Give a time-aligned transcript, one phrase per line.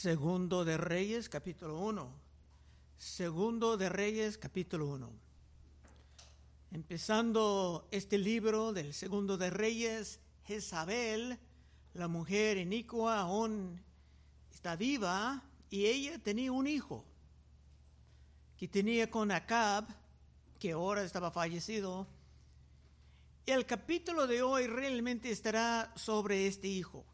[0.00, 2.10] Segundo de Reyes, capítulo 1.
[2.96, 5.10] Segundo de Reyes, capítulo 1.
[6.70, 11.38] Empezando este libro del Segundo de Reyes, Jezabel,
[11.92, 13.78] la mujer inicua, aún
[14.50, 17.04] está viva y ella tenía un hijo
[18.56, 19.86] que tenía con Acab,
[20.58, 22.06] que ahora estaba fallecido.
[23.44, 27.04] El capítulo de hoy realmente estará sobre este hijo.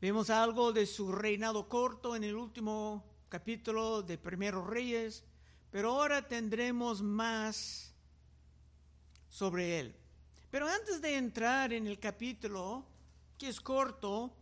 [0.00, 5.24] Vemos algo de su reinado corto en el último capítulo de Primeros Reyes,
[5.72, 7.92] pero ahora tendremos más
[9.28, 9.96] sobre él.
[10.52, 12.86] Pero antes de entrar en el capítulo,
[13.36, 14.32] que es corto,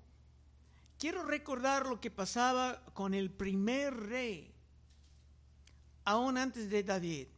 [0.98, 4.52] quiero recordar lo que pasaba con el primer rey,
[6.04, 7.28] aún antes de David,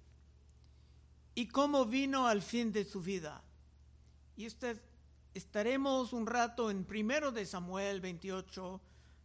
[1.37, 3.45] y cómo vino al fin de su vida.
[4.37, 4.83] Y usted
[5.39, 8.81] estaremos un rato en primero de Samuel 28,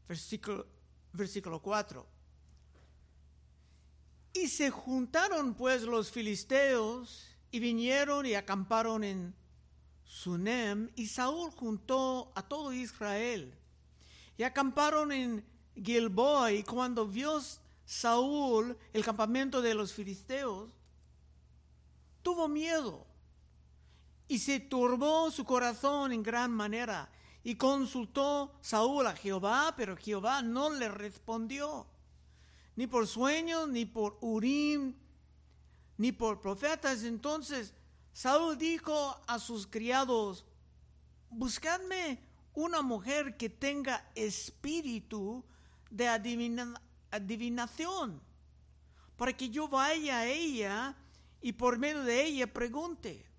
[0.08, 0.68] versículo,
[1.12, 2.08] versículo 4.
[4.34, 9.36] Y se juntaron pues los filisteos y vinieron y acamparon en
[10.06, 13.54] Sunem y Saúl juntó a todo Israel
[14.38, 15.46] y acamparon en
[15.76, 17.42] Gilboa y cuando vio
[17.86, 20.70] Saúl el campamento de los filisteos,
[22.22, 23.06] tuvo miedo
[24.34, 27.08] y se turbó su corazón en gran manera.
[27.44, 31.86] Y consultó Saúl a Jehová, pero Jehová no le respondió,
[32.76, 34.96] ni por sueños, ni por Urim,
[35.98, 37.04] ni por profetas.
[37.04, 37.76] Entonces
[38.12, 40.46] Saúl dijo a sus criados,
[41.30, 42.20] buscadme
[42.56, 45.46] una mujer que tenga espíritu
[45.92, 46.08] de
[47.12, 48.20] adivinación,
[49.16, 50.96] para que yo vaya a ella
[51.40, 53.32] y por medio de ella pregunte.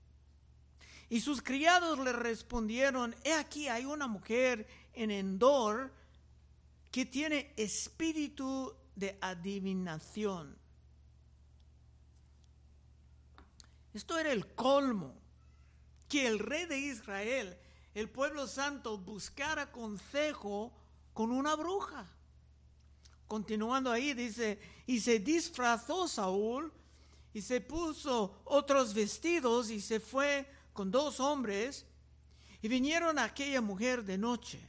[1.15, 5.93] Y sus criados le respondieron, he aquí hay una mujer en Endor
[6.91, 10.59] que tiene espíritu de adivinación.
[13.93, 15.15] Esto era el colmo,
[16.09, 17.57] que el rey de Israel,
[17.95, 20.73] el pueblo santo, buscara consejo
[21.13, 22.11] con una bruja.
[23.29, 26.73] Continuando ahí dice, y se disfrazó Saúl
[27.33, 31.87] y se puso otros vestidos y se fue con dos hombres
[32.61, 34.61] y vinieron a aquella mujer de noche.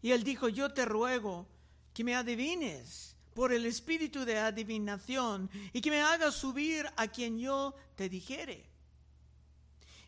[0.00, 1.46] Y él dijo, yo te ruego
[1.92, 7.38] que me adivines por el espíritu de adivinación y que me hagas subir a quien
[7.38, 8.64] yo te dijere.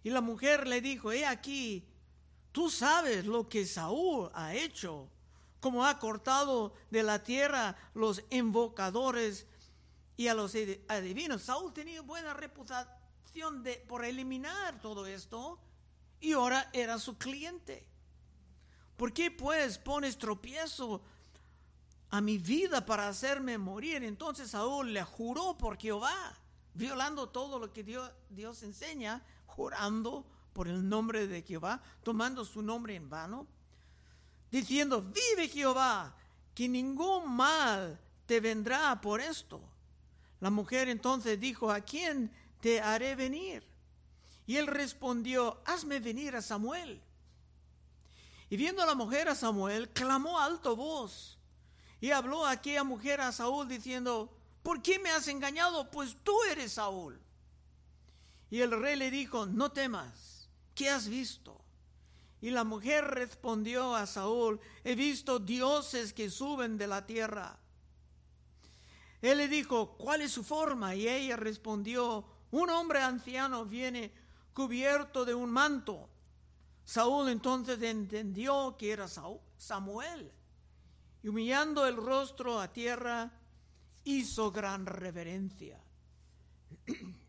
[0.04, 1.84] Y la mujer le dijo, he aquí,
[2.52, 5.08] tú sabes lo que Saúl ha hecho,
[5.60, 9.46] como ha cortado de la tierra los invocadores
[10.16, 10.54] y a los
[10.88, 11.42] adivinos.
[11.42, 12.34] Saúl tenía buena
[13.36, 15.58] de, por eliminar todo esto
[16.20, 17.86] y ahora era su cliente.
[18.96, 21.02] ¿Por qué pues pones tropiezo
[22.10, 24.02] a mi vida para hacerme morir?
[24.04, 26.34] Entonces Saúl le juró por Jehová,
[26.72, 30.24] violando todo lo que Dios, Dios enseña, jurando
[30.54, 33.46] por el nombre de Jehová, tomando su nombre en vano,
[34.50, 36.16] diciendo, vive Jehová,
[36.54, 39.60] que ningún mal te vendrá por esto.
[40.40, 42.32] La mujer entonces dijo, ¿a quién
[42.66, 43.62] te haré venir.
[44.44, 47.00] Y él respondió, hazme venir a Samuel.
[48.50, 51.38] Y viendo a la mujer a Samuel, clamó alto voz.
[52.00, 55.92] Y habló a aquella mujer a Saúl diciendo, ¿por qué me has engañado?
[55.92, 57.20] Pues tú eres Saúl.
[58.50, 61.60] Y el rey le dijo, no temas, ¿qué has visto?
[62.40, 67.60] Y la mujer respondió a Saúl, he visto dioses que suben de la tierra.
[69.22, 70.96] Él le dijo, ¿cuál es su forma?
[70.96, 74.12] Y ella respondió, un hombre anciano viene
[74.52, 76.08] cubierto de un manto.
[76.84, 79.08] Saúl entonces entendió que era
[79.56, 80.32] Samuel
[81.22, 83.32] y humillando el rostro a tierra
[84.04, 85.80] hizo gran reverencia.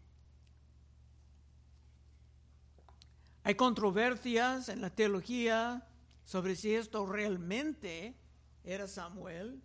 [3.44, 5.88] Hay controversias en la teología
[6.25, 8.16] sobre si esto realmente
[8.63, 9.62] era Samuel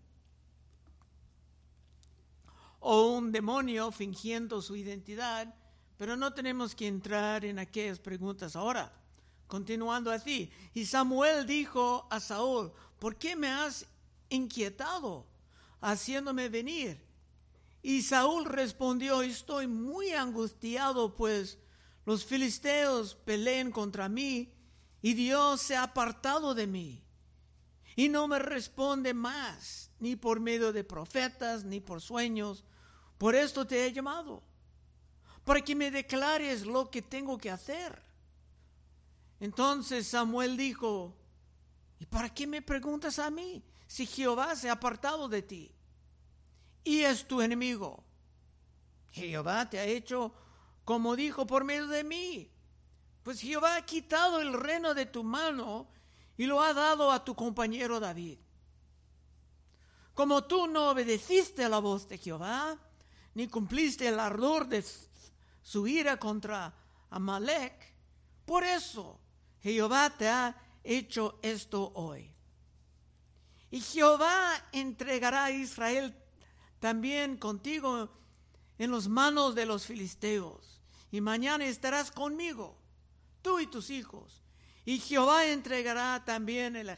[2.82, 5.55] o un demonio fingiendo su identidad,
[5.96, 8.93] pero no tenemos que entrar en aquellas preguntas ahora.
[9.46, 13.87] Continuando así, y Samuel dijo a Saúl, ¿por qué me has
[14.29, 15.26] inquietado
[15.81, 17.00] haciéndome venir?
[17.82, 21.58] Y Saúl respondió, estoy muy angustiado, pues
[22.05, 24.52] los filisteos peleen contra mí
[25.02, 27.05] y Dios se ha apartado de mí
[27.94, 32.64] y no me responde más, ni por medio de profetas, ni por sueños,
[33.22, 34.42] por esto te he llamado,
[35.44, 38.02] para que me declares lo que tengo que hacer.
[39.38, 41.14] Entonces Samuel dijo,
[42.00, 45.70] ¿Y para qué me preguntas a mí si Jehová se ha apartado de ti
[46.82, 48.02] y es tu enemigo?
[49.12, 50.34] Jehová te ha hecho
[50.84, 52.50] como dijo por medio de mí.
[53.22, 55.86] Pues Jehová ha quitado el reino de tu mano
[56.36, 58.40] y lo ha dado a tu compañero David.
[60.12, 62.80] Como tú no obedeciste a la voz de Jehová,
[63.34, 64.84] ni cumpliste el ardor de
[65.62, 66.75] su ira contra
[67.11, 67.93] Amalek,
[68.44, 69.19] por eso
[69.62, 72.31] Jehová te ha hecho esto hoy.
[73.70, 76.14] Y Jehová entregará a Israel
[76.81, 78.11] también contigo
[78.79, 80.81] en las manos de los filisteos.
[81.11, 82.76] Y mañana estarás conmigo,
[83.40, 84.43] tú y tus hijos.
[84.84, 86.90] Y Jehová entregará también el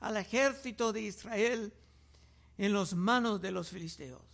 [0.00, 1.72] al ejército de Israel
[2.58, 4.29] en las manos de los filisteos.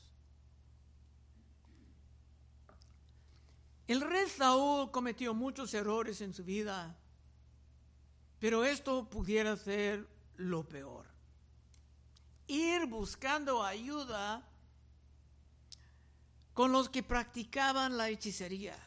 [3.87, 6.97] El rey Saúl cometió muchos errores en su vida
[8.39, 10.07] pero esto pudiera ser
[10.37, 11.07] lo peor.
[12.47, 14.47] Ir buscando ayuda
[16.53, 18.79] con los que practicaban la hechicería.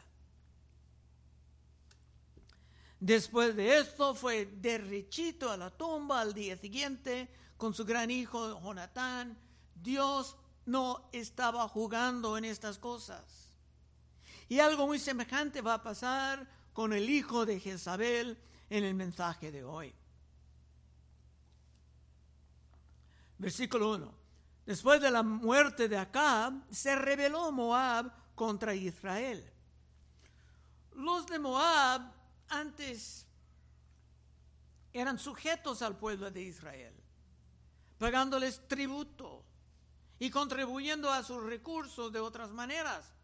[2.98, 8.60] Después de esto fue derrechito a la tumba al día siguiente con su gran hijo
[8.60, 9.36] Jonatán.
[9.74, 10.36] Dios
[10.66, 13.49] no estaba jugando en estas cosas.
[14.50, 18.36] Y algo muy semejante va a pasar con el hijo de Jezabel,
[18.68, 19.94] en el mensaje de hoy.
[23.38, 24.14] Versículo 1.
[24.66, 29.48] Después de la muerte de Acab, se rebeló Moab contra Israel.
[30.96, 32.12] Los de Moab
[32.48, 33.28] antes
[34.92, 36.94] eran sujetos al pueblo de Israel,
[37.98, 39.44] pagándoles tributo
[40.18, 43.14] y contribuyendo a sus recursos de otras maneras.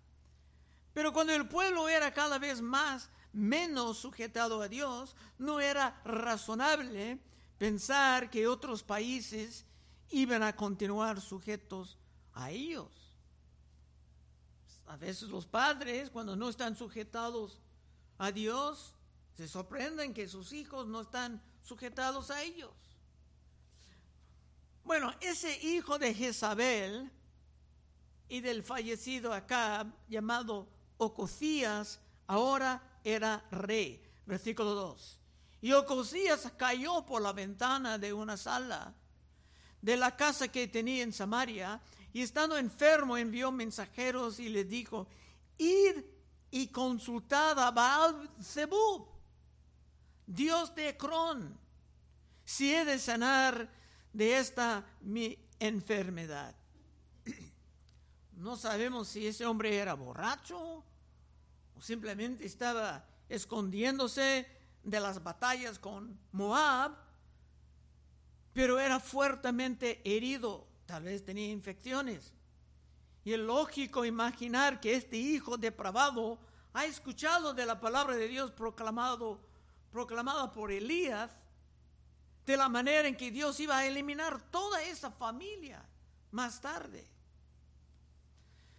[0.96, 7.20] Pero cuando el pueblo era cada vez más menos sujetado a Dios, no era razonable
[7.58, 9.66] pensar que otros países
[10.08, 11.98] iban a continuar sujetos
[12.32, 12.88] a ellos.
[14.86, 17.60] A veces los padres, cuando no están sujetados
[18.16, 18.94] a Dios,
[19.36, 22.72] se sorprenden que sus hijos no están sujetados a ellos.
[24.82, 27.12] Bueno, ese hijo de Jezabel
[28.30, 34.02] y del fallecido Acab, llamado Ocosías, ahora era rey.
[34.26, 35.18] Versículo 2.
[35.62, 38.94] Y Ocosías cayó por la ventana de una sala
[39.80, 41.80] de la casa que tenía en Samaria
[42.12, 45.06] y estando enfermo envió mensajeros y le dijo,
[45.58, 46.02] id
[46.50, 49.06] y consultad a Baal Zebub,
[50.26, 51.58] Dios de Ecrón,
[52.44, 53.70] si he de sanar
[54.12, 56.54] de esta mi enfermedad.
[58.36, 60.84] No sabemos si ese hombre era borracho
[61.74, 64.46] o simplemente estaba escondiéndose
[64.82, 66.92] de las batallas con Moab,
[68.52, 72.32] pero era fuertemente herido, tal vez tenía infecciones.
[73.24, 76.38] Y es lógico imaginar que este hijo depravado
[76.74, 79.40] ha escuchado de la palabra de Dios proclamado,
[79.90, 81.30] proclamada por Elías,
[82.44, 85.82] de la manera en que Dios iba a eliminar toda esa familia
[86.30, 87.15] más tarde.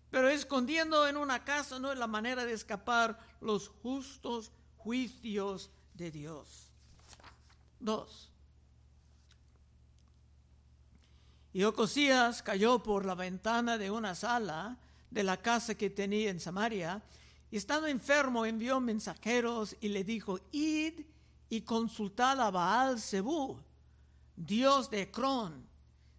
[0.09, 6.12] Pero escondiendo en una casa no es la manera de escapar los justos juicios de
[6.12, 6.69] Dios.
[7.80, 8.31] Dos.
[11.54, 14.78] Y Ocosías cayó por la ventana de una sala
[15.09, 17.02] de la casa que tenía en Samaria,
[17.49, 21.06] y estando enfermo envió mensajeros y le dijo, id
[21.49, 23.57] y consultad a Baal Zebú,
[24.35, 25.66] Dios de Cron,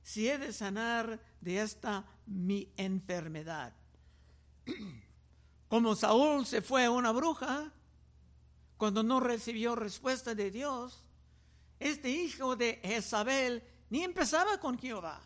[0.03, 3.75] si he de sanar de esta mi enfermedad.
[5.69, 7.73] Como Saúl se fue a una bruja
[8.77, 11.03] cuando no recibió respuesta de Dios,
[11.81, 15.21] este hijo de Jezabel ni empezaba con Jehová,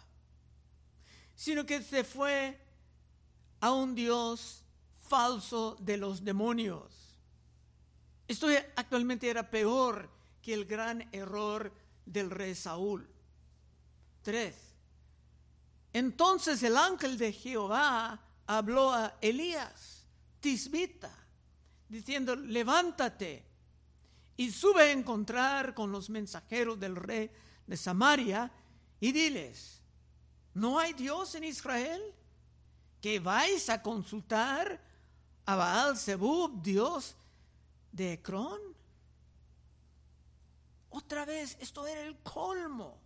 [1.35, 2.59] sino que se fue
[3.61, 4.65] a un Dios
[5.01, 7.19] falso de los demonios.
[8.27, 8.47] Esto
[8.77, 10.09] actualmente era peor
[10.41, 11.73] que el gran error
[12.07, 13.09] del rey Saúl.
[14.23, 14.57] Tres.
[15.93, 20.05] Entonces el ángel de Jehová habló a Elías,
[20.41, 21.13] Tisbita,
[21.89, 23.45] diciendo, levántate
[24.37, 27.31] y sube a encontrar con los mensajeros del rey
[27.67, 28.51] de Samaria
[29.01, 29.81] y diles,
[30.55, 32.03] ¿no hay Dios en Israel?
[33.01, 34.81] Que vais a consultar
[35.45, 37.17] a Baal Zebub, Dios
[37.91, 38.61] de Ecrón.
[40.91, 43.02] Otra vez, esto era el colmo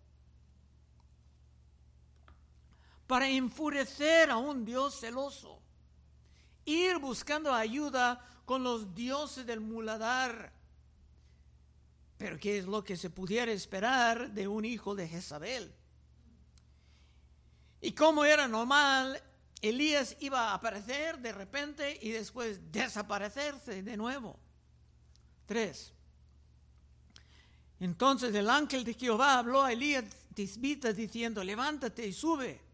[3.06, 5.60] para enfurecer a un Dios celoso.
[6.64, 10.52] Ir buscando ayuda con los dioses del muladar.
[12.18, 15.72] Pero ¿qué es lo que se pudiera esperar de un hijo de Jezabel?
[17.80, 19.22] Y como era normal,
[19.60, 24.38] Elías iba a aparecer de repente y después desaparecerse de nuevo.
[25.44, 25.92] Tres.
[27.78, 32.65] Entonces el ángel de Jehová habló a Elías tisbita diciendo, levántate y sube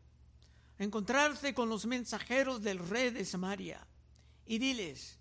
[0.78, 3.86] encontrarse con los mensajeros del rey de Samaria
[4.46, 5.18] y diles,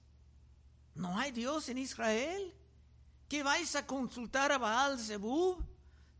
[0.95, 2.53] ¿no hay Dios en Israel?
[3.27, 5.63] ¿Que vais a consultar a Baal Zebub,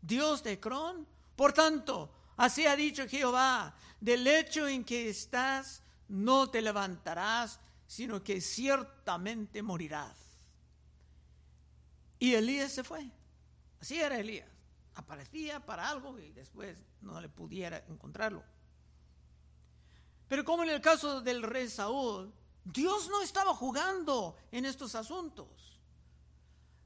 [0.00, 1.06] Dios de Cron?
[1.36, 8.22] Por tanto, así ha dicho Jehová, del hecho en que estás no te levantarás, sino
[8.22, 10.16] que ciertamente morirás.
[12.18, 13.10] Y Elías se fue.
[13.80, 14.48] Así era Elías.
[14.94, 18.44] Aparecía para algo y después no le pudiera encontrarlo.
[20.32, 22.32] Pero como en el caso del rey Saúl,
[22.64, 25.78] Dios no estaba jugando en estos asuntos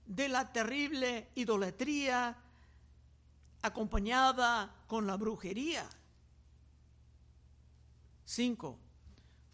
[0.05, 2.37] de la terrible idolatría
[3.63, 5.89] acompañada con la brujería.
[8.25, 8.81] Cinco.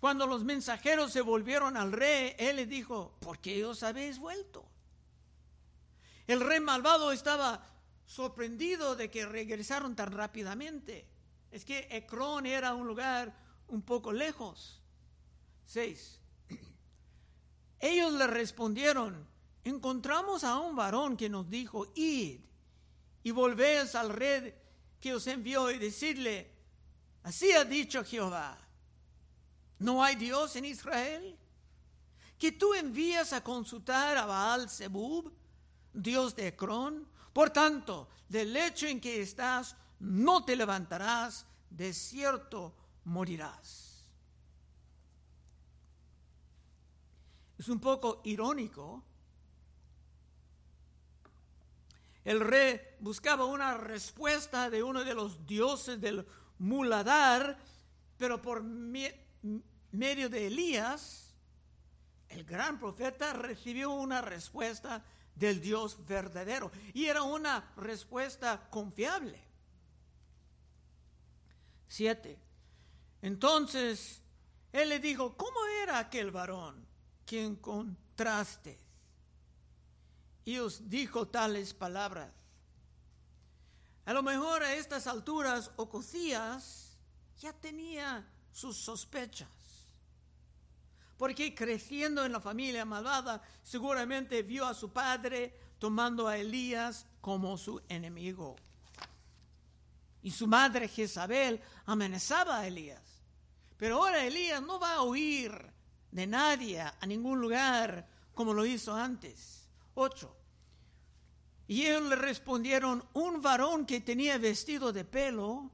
[0.00, 4.64] Cuando los mensajeros se volvieron al rey, él le dijo, ¿por qué os habéis vuelto?
[6.26, 7.62] El rey malvado estaba
[8.06, 11.06] sorprendido de que regresaron tan rápidamente.
[11.50, 14.80] Es que Ecrón era un lugar un poco lejos.
[15.66, 16.18] Seis.
[17.78, 19.26] Ellos le respondieron,
[19.64, 22.40] encontramos a un varón que nos dijo, id
[23.24, 24.54] y volvéis al rey
[25.00, 26.50] que os envió y decirle,
[27.24, 28.56] así ha dicho Jehová,
[29.78, 31.36] ¿no hay Dios en Israel?
[32.38, 35.32] Que tú envías a consultar a Baal Zebub,
[35.92, 37.06] Dios de Ecrón.
[37.32, 43.92] Por tanto, del lecho en que estás, no te levantarás, de cierto morirás.
[47.58, 49.04] Es un poco irónico.
[52.24, 56.26] El rey buscaba una respuesta de uno de los dioses del
[56.58, 57.58] muladar,
[58.16, 61.34] pero por medio de Elías,
[62.28, 65.04] el gran profeta recibió una respuesta
[65.34, 66.70] del Dios verdadero.
[66.94, 69.40] Y era una respuesta confiable.
[71.88, 72.51] Siete.
[73.22, 74.20] Entonces,
[74.72, 76.86] él le dijo, ¿cómo era aquel varón
[77.24, 78.78] que encontraste?
[80.44, 82.30] Y os dijo tales palabras.
[84.04, 86.98] A lo mejor a estas alturas Ocosías
[87.40, 89.48] ya tenía sus sospechas
[91.22, 97.56] porque creciendo en la familia malvada seguramente vio a su padre tomando a Elías como
[97.56, 98.56] su enemigo.
[100.20, 103.11] Y su madre Jezabel amenazaba a Elías.
[103.82, 105.50] Pero ahora Elías no va a huir
[106.12, 109.66] de nadie a ningún lugar como lo hizo antes.
[109.94, 110.36] Ocho.
[111.66, 115.68] Y ellos le respondieron, un varón que tenía vestido de pelo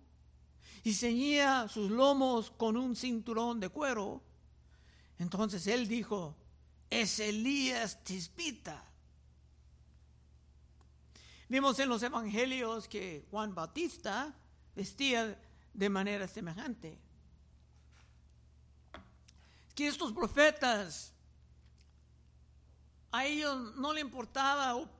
[0.84, 4.22] y ceñía sus lomos con un cinturón de cuero,
[5.18, 6.34] entonces él dijo,
[6.88, 8.90] es Elías Tisbita.
[11.50, 14.34] Vimos en los evangelios que Juan Bautista
[14.74, 15.38] vestía
[15.74, 17.06] de manera semejante.
[19.78, 21.12] Que estos profetas,
[23.12, 24.90] a ellos no le importaba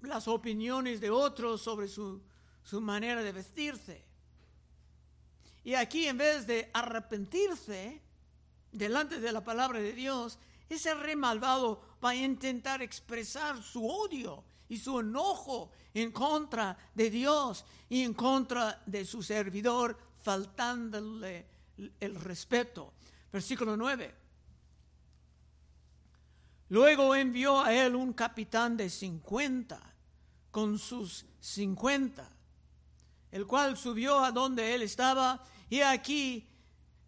[0.00, 2.20] las opiniones de otros sobre su,
[2.64, 4.04] su manera de vestirse.
[5.62, 8.02] Y aquí en vez de arrepentirse,
[8.72, 14.42] delante de la palabra de Dios, ese rey malvado va a intentar expresar su odio
[14.68, 21.46] y su enojo en contra de Dios y en contra de su servidor, faltándole
[22.00, 22.94] el respeto.
[23.32, 24.23] Versículo 9.
[26.74, 29.80] Luego envió a él un capitán de 50
[30.50, 32.28] con sus 50,
[33.30, 35.40] el cual subió a donde él estaba
[35.70, 36.48] y aquí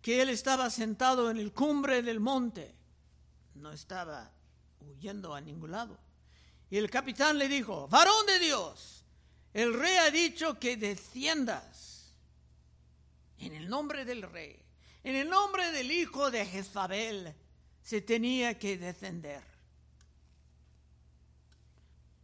[0.01, 2.77] que él estaba sentado en el cumbre del monte.
[3.57, 4.31] No estaba
[4.83, 5.99] huyendo a ningún lado.
[6.71, 9.05] Y el capitán le dijo, varón de Dios,
[9.53, 12.15] el rey ha dicho que desciendas
[13.39, 14.65] en el nombre del rey,
[15.03, 17.35] en el nombre del hijo de Jezabel,
[17.83, 19.56] se tenía que descender.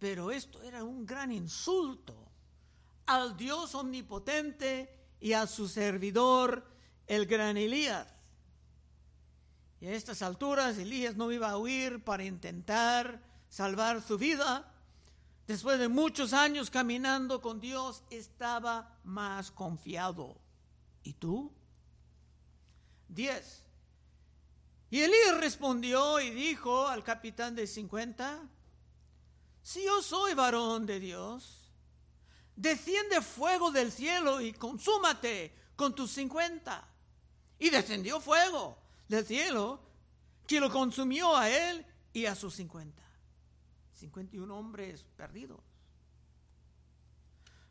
[0.02, 2.28] Pero esto era un gran insulto
[3.06, 6.66] al Dios omnipotente y a su servidor
[7.06, 8.08] el gran Elías.
[9.80, 14.74] Y a estas alturas Elías no iba a huir para intentar salvar su vida.
[15.46, 20.36] Después de muchos años caminando con Dios, estaba más confiado.
[21.04, 21.52] ¿Y tú?
[23.06, 23.62] Diez.
[24.90, 28.48] Y Elías respondió y dijo al capitán de cincuenta,
[29.62, 31.70] si yo soy varón de Dios,
[32.56, 36.88] desciende fuego del cielo y consúmate con tus cincuenta.
[37.58, 38.76] Y descendió fuego
[39.08, 39.80] del cielo
[40.46, 43.02] que lo consumió a él y a sus cincuenta.
[43.94, 45.60] Cincuenta y un hombres perdidos.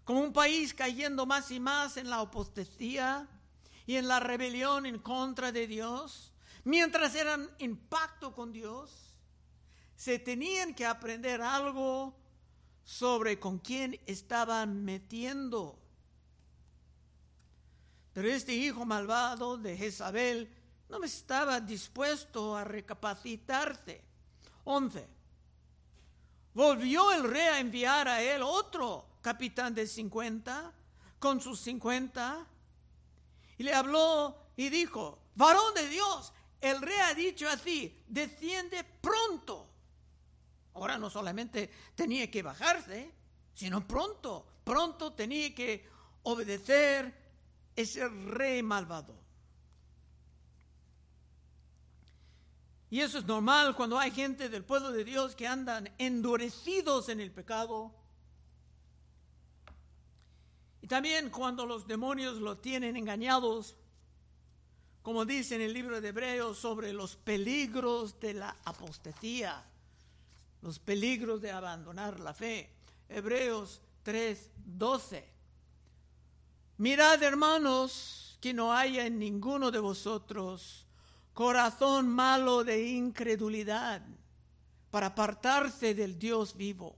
[0.05, 3.27] Como un país cayendo más y más en la apostasía
[3.85, 6.33] y en la rebelión en contra de Dios,
[6.63, 9.10] mientras eran en pacto con Dios,
[10.01, 12.15] se tenían que aprender algo
[12.83, 15.77] sobre con quién estaban metiendo.
[18.11, 20.51] Pero este hijo malvado de Jezabel
[20.89, 24.03] no estaba dispuesto a recapacitarse.
[24.63, 25.07] 11.
[26.55, 30.73] Volvió el rey a enviar a él otro capitán de 50
[31.19, 32.47] con sus 50
[33.59, 39.67] y le habló y dijo, varón de Dios, el rey ha dicho así, desciende pronto.
[40.73, 43.11] Ahora no solamente tenía que bajarse,
[43.53, 45.87] sino pronto, pronto tenía que
[46.23, 47.13] obedecer
[47.75, 49.15] ese rey malvado.
[52.89, 57.21] Y eso es normal cuando hay gente del pueblo de Dios que andan endurecidos en
[57.21, 57.95] el pecado.
[60.81, 63.77] Y también cuando los demonios lo tienen engañados,
[65.01, 69.63] como dice en el libro de Hebreos sobre los peligros de la apostasía,
[70.61, 72.69] los peligros de abandonar la fe.
[73.09, 75.23] Hebreos 3:12.
[76.77, 80.87] Mirad, hermanos, que no haya en ninguno de vosotros
[81.33, 84.01] corazón malo de incredulidad
[84.89, 86.97] para apartarse del Dios vivo.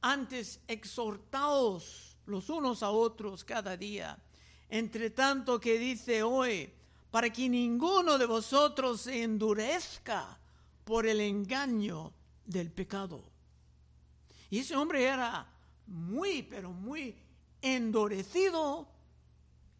[0.00, 4.18] Antes exhortaos los unos a otros cada día,
[4.68, 6.72] entre tanto que dice hoy,
[7.10, 10.38] para que ninguno de vosotros se endurezca
[10.84, 12.12] por el engaño
[12.44, 13.22] del pecado.
[14.50, 15.46] Y ese hombre era
[15.86, 17.16] muy, pero muy
[17.62, 18.88] endurecido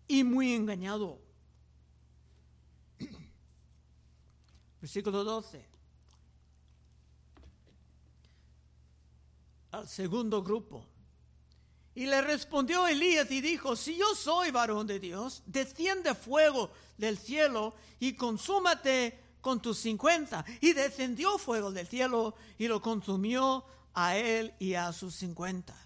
[0.06, 1.20] y muy engañado.
[4.80, 5.68] Versículo 12.
[9.72, 10.86] Al segundo grupo.
[11.94, 17.18] Y le respondió Elías y dijo, si yo soy varón de Dios, desciende fuego del
[17.18, 20.44] cielo y consúmate con tus cincuenta.
[20.60, 25.76] Y descendió fuego del cielo y lo consumió a él y a sus cincuenta.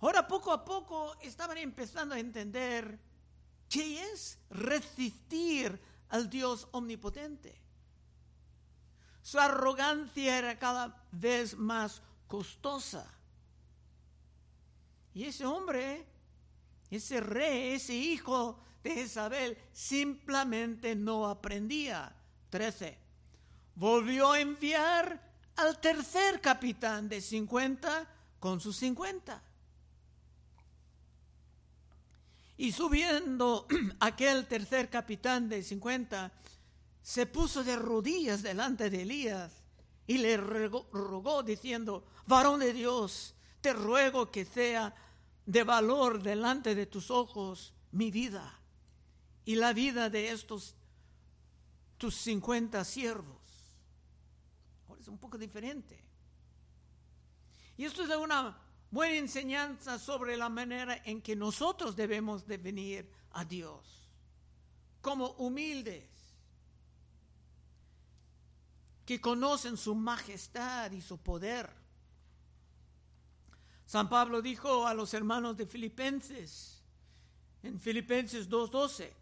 [0.00, 2.98] Ahora poco a poco estaban empezando a entender
[3.68, 7.60] qué es resistir al Dios omnipotente.
[9.22, 13.06] Su arrogancia era cada vez más costosa.
[15.14, 16.04] Y ese hombre,
[16.90, 22.14] ese rey, ese hijo de Isabel simplemente no aprendía.
[22.50, 22.98] 13.
[23.74, 28.06] Volvió a enviar al tercer capitán de 50
[28.38, 29.42] con sus 50.
[32.58, 33.66] Y subiendo
[34.00, 36.32] aquel tercer capitán de 50,
[37.02, 39.52] se puso de rodillas delante de Elías
[40.06, 44.94] y le rogó, diciendo, varón de Dios, te ruego que sea
[45.46, 48.61] de valor delante de tus ojos mi vida
[49.44, 50.74] y la vida de estos
[51.98, 53.40] tus 50 siervos.
[54.88, 56.02] Ahora es un poco diferente.
[57.76, 58.58] Y esto es una
[58.90, 64.08] buena enseñanza sobre la manera en que nosotros debemos de venir a Dios,
[65.00, 66.10] como humildes,
[69.06, 71.70] que conocen su majestad y su poder.
[73.86, 76.82] San Pablo dijo a los hermanos de Filipenses,
[77.62, 79.21] en Filipenses 2.12,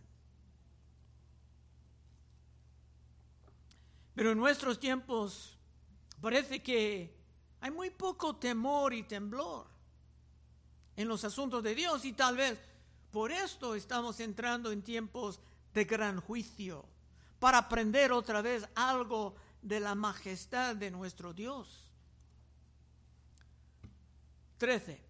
[4.15, 5.57] Pero en nuestros tiempos
[6.19, 7.15] parece que
[7.61, 9.67] hay muy poco temor y temblor
[10.95, 12.59] en los asuntos de Dios y tal vez
[13.11, 15.39] por esto estamos entrando en tiempos
[15.73, 16.85] de gran juicio,
[17.39, 21.91] para aprender otra vez algo de la majestad de nuestro Dios.
[24.57, 25.01] 13.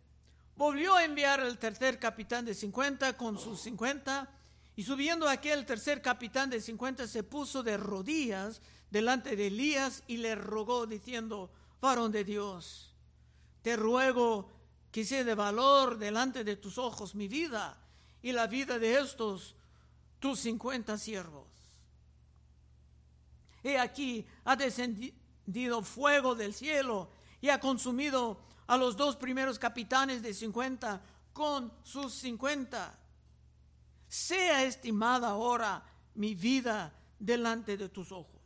[0.55, 4.29] Volvió a enviar el tercer capitán de 50 con sus 50
[4.75, 8.61] y subiendo aquel tercer capitán de 50 se puso de rodillas
[8.91, 11.49] delante de Elías y le rogó diciendo,
[11.81, 12.93] varón de Dios,
[13.63, 14.51] te ruego
[14.91, 17.77] que sea de valor delante de tus ojos mi vida
[18.21, 19.55] y la vida de estos
[20.19, 21.47] tus cincuenta siervos.
[23.63, 30.21] He aquí ha descendido fuego del cielo y ha consumido a los dos primeros capitanes
[30.21, 31.01] de cincuenta
[31.31, 32.97] con sus cincuenta.
[34.07, 35.83] Sea estimada ahora
[36.15, 38.40] mi vida delante de tus ojos.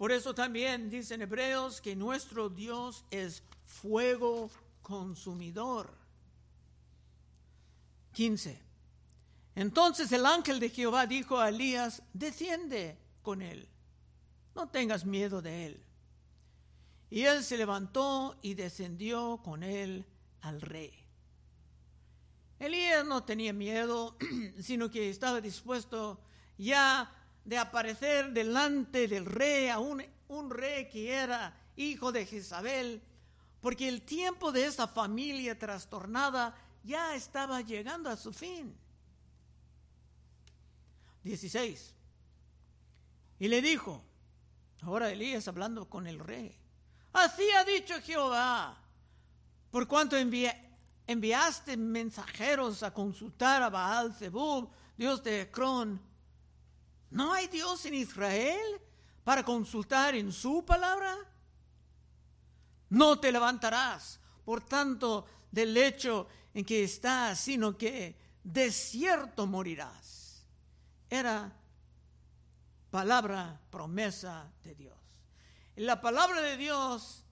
[0.00, 5.92] Por eso también dicen Hebreos que nuestro Dios es fuego consumidor.
[8.14, 8.58] 15.
[9.56, 13.68] Entonces el ángel de Jehová dijo a Elías, desciende con él,
[14.54, 15.84] no tengas miedo de él.
[17.10, 20.06] Y él se levantó y descendió con él
[20.40, 20.94] al rey.
[22.58, 24.16] Elías no tenía miedo,
[24.62, 26.18] sino que estaba dispuesto
[26.56, 30.02] ya de aparecer delante del rey, a un,
[30.50, 33.02] rey que era hijo de Jezabel,
[33.60, 38.74] porque el tiempo de esa familia trastornada ya estaba llegando a su fin.
[41.24, 41.94] 16.
[43.38, 44.02] Y le dijo,
[44.82, 46.56] ahora Elías hablando con el rey,
[47.12, 48.78] así ha dicho Jehová,
[49.70, 50.16] por cuanto
[51.06, 56.00] enviaste mensajeros a consultar a Baal Zebub, Dios de Ecrón,
[57.10, 58.80] ¿no hay Dios en Israel
[59.24, 61.16] para consultar en su palabra?
[62.88, 70.44] No te levantarás, por tanto, del lecho en que estás, sino que desierto morirás.
[71.08, 71.52] Era
[72.90, 74.98] palabra, promesa de Dios.
[75.76, 77.24] La palabra de Dios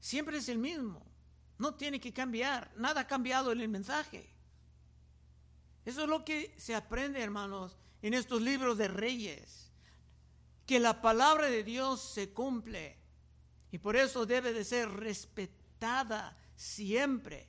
[0.00, 1.04] siempre es el mismo.
[1.58, 2.72] No tiene que cambiar.
[2.76, 4.32] Nada ha cambiado en el mensaje.
[5.84, 9.70] Eso es lo que se aprende, hermanos, en estos libros de reyes.
[10.66, 12.98] Que la palabra de Dios se cumple.
[13.72, 17.46] Y por eso debe de ser respetada siempre.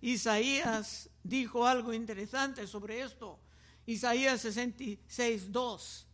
[0.00, 3.38] Isaías dijo algo interesante sobre esto.
[3.86, 6.06] Isaías 66, 2.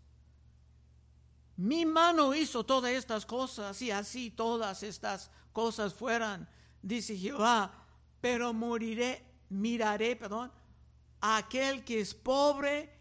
[1.56, 6.46] Mi mano hizo todas estas cosas y así todas estas cosas fueran,
[6.82, 7.86] dice Jehová,
[8.20, 10.52] pero moriré, miraré, perdón,
[11.22, 12.97] a aquel que es pobre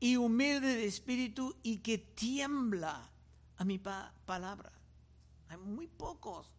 [0.00, 3.10] y humilde de espíritu y que tiembla
[3.56, 4.72] a mi palabra.
[5.48, 6.52] Hay muy pocos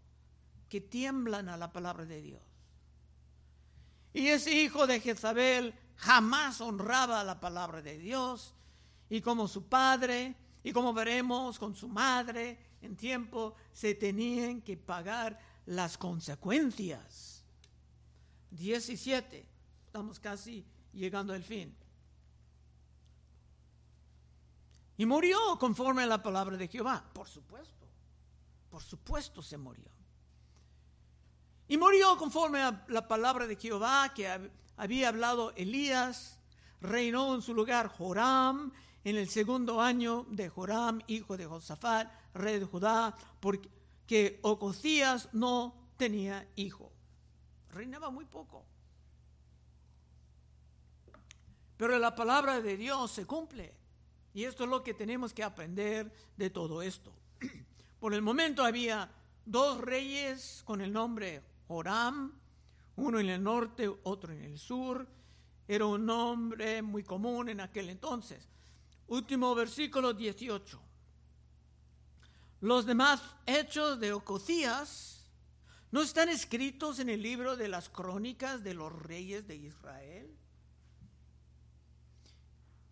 [0.69, 2.41] que tiemblan a la palabra de Dios.
[4.13, 8.54] Y ese hijo de Jezabel jamás honraba la palabra de Dios.
[9.10, 14.76] Y como su padre, y como veremos con su madre, en tiempo se tenían que
[14.78, 17.43] pagar las consecuencias.
[18.52, 19.45] 17.
[19.86, 21.76] Estamos casi llegando al fin.
[24.97, 27.03] Y murió conforme a la palabra de Jehová.
[27.13, 27.88] Por supuesto.
[28.69, 29.86] Por supuesto se murió.
[31.67, 36.39] Y murió conforme a la palabra de Jehová que había hablado Elías.
[36.81, 38.71] Reinó en su lugar Joram
[39.03, 45.73] en el segundo año de Joram, hijo de Josafat, rey de Judá, porque Ocosías no
[45.95, 46.91] tenía hijo.
[47.69, 48.65] Reinaba muy poco.
[51.77, 53.77] Pero la palabra de Dios se cumple.
[54.38, 57.12] Y esto es lo que tenemos que aprender de todo esto.
[58.00, 59.10] Por el momento había
[59.43, 62.39] dos reyes con el nombre Joram,
[62.97, 65.08] uno en el norte, otro en el sur.
[65.67, 68.47] Era un nombre muy común en aquel entonces.
[69.08, 70.80] Último versículo 18.
[72.62, 75.28] Los demás hechos de Ococías
[75.89, 80.38] no están escritos en el libro de las crónicas de los reyes de Israel.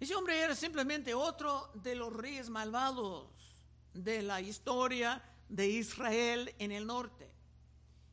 [0.06, 3.26] Ese hombre era simplemente otro de los reyes malvados
[3.92, 7.28] de la historia de Israel en el norte.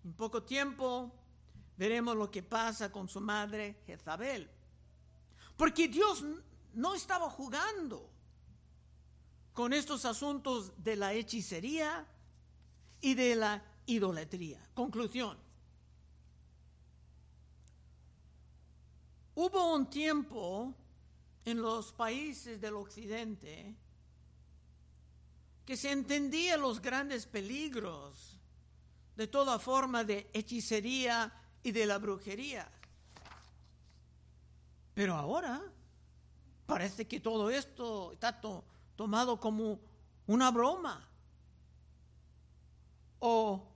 [0.02, 1.12] En poco tiempo
[1.76, 4.50] veremos lo que pasa con su madre Jezabel.
[5.54, 6.24] Porque Dios
[6.72, 8.08] no estaba jugando
[9.52, 12.06] con estos asuntos de la hechicería
[13.02, 14.66] y de la idolatría.
[14.72, 15.36] Conclusión.
[19.34, 20.74] Hubo un tiempo
[21.44, 23.74] en los países del occidente
[25.64, 28.38] que se entendía los grandes peligros
[29.16, 32.70] de toda forma de hechicería y de la brujería.
[34.94, 35.62] Pero ahora
[36.66, 38.40] parece que todo esto está
[38.96, 39.80] tomado como
[40.26, 41.08] una broma
[43.20, 43.68] o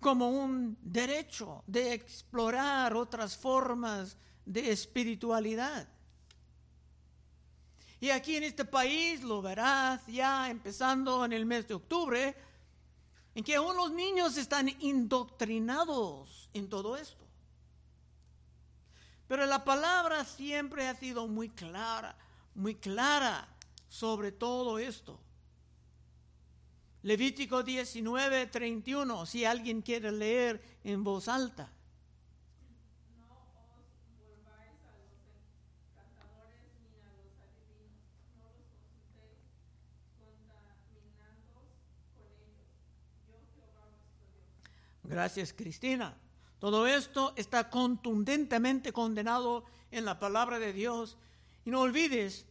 [0.00, 5.88] como un derecho de explorar otras formas de espiritualidad.
[8.00, 12.36] Y aquí en este país lo verás ya empezando en el mes de octubre,
[13.34, 17.24] en que aún los niños están indoctrinados en todo esto.
[19.26, 22.16] Pero la palabra siempre ha sido muy clara,
[22.54, 23.48] muy clara
[23.88, 25.20] sobre todo esto.
[27.02, 31.70] Levítico 19, 31, si alguien quiere leer en voz alta.
[45.08, 46.14] Gracias, Cristina.
[46.58, 51.16] Todo esto está contundentemente condenado en la palabra de Dios.
[51.64, 52.44] Y no olvides,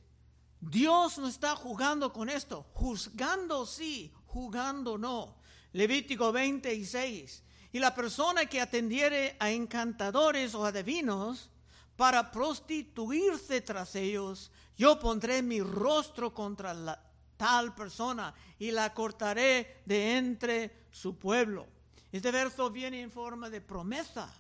[0.60, 2.66] Dios no está jugando con esto.
[2.74, 5.38] Juzgando sí, jugando no.
[5.74, 7.44] Levítico 26.
[7.74, 11.52] Y la persona que atendiere a encantadores o adivinos
[11.96, 17.04] para prostituirse tras ellos, yo pondré mi rostro contra la,
[17.38, 21.77] tal persona y la cortaré de entre su pueblo.
[22.18, 24.34] Este verso viene en forma de promesa.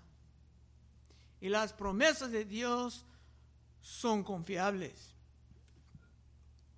[1.39, 3.05] Y las promesas de Dios
[3.81, 5.13] son confiables.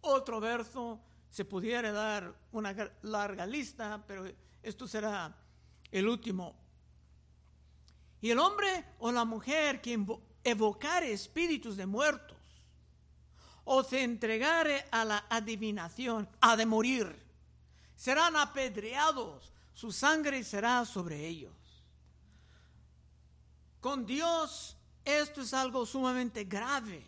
[0.01, 4.25] Otro verso, se pudiera dar una larga lista, pero
[4.61, 5.33] esto será
[5.89, 6.53] el último.
[8.19, 9.97] Y el hombre o la mujer que
[10.43, 12.37] evocare espíritus de muertos
[13.63, 17.25] o se entregare a la adivinación, ha de morir.
[17.95, 21.55] Serán apedreados su sangre será sobre ellos.
[23.79, 27.01] Con Dios esto es algo sumamente grave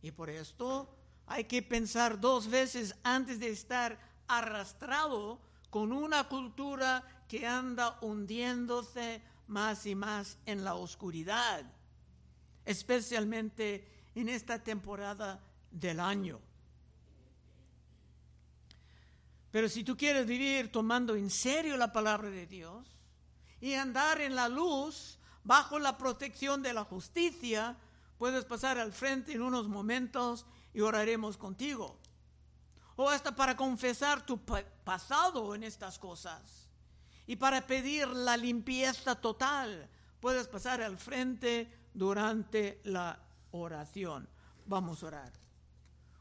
[0.00, 0.94] y por esto
[1.26, 9.20] hay que pensar dos veces antes de estar arrastrado con una cultura que anda hundiéndose
[9.48, 11.64] más y más en la oscuridad,
[12.64, 15.40] especialmente en esta temporada
[15.72, 16.38] del año.
[19.50, 22.86] Pero si tú quieres vivir tomando en serio la palabra de Dios
[23.60, 27.76] y andar en la luz bajo la protección de la justicia,
[28.18, 31.98] puedes pasar al frente en unos momentos y oraremos contigo.
[32.96, 34.40] O hasta para confesar tu
[34.84, 36.68] pasado en estas cosas.
[37.26, 39.88] Y para pedir la limpieza total,
[40.20, 43.18] puedes pasar al frente durante la
[43.52, 44.28] oración.
[44.66, 45.32] Vamos a orar.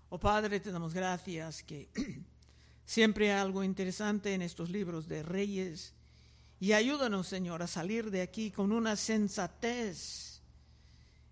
[0.09, 1.89] Oh Padre, te damos gracias que
[2.88, 5.93] Siempre algo interesante en estos libros de reyes.
[6.58, 10.41] Y ayúdanos, Señor, a salir de aquí con una sensatez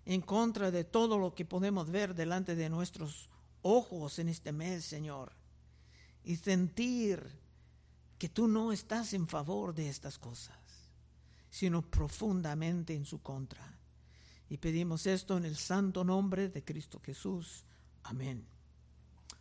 [0.05, 3.29] en contra de todo lo que podemos ver delante de nuestros
[3.61, 5.31] ojos en este mes, Señor.
[6.25, 7.25] Y sentir
[8.17, 10.59] que tú no estás en favor de estas cosas,
[11.49, 13.79] sino profundamente en su contra.
[14.49, 17.63] Y pedimos esto en el santo nombre de Cristo Jesús.
[18.03, 18.45] Amén.